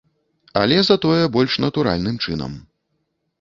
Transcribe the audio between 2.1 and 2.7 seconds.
чынам.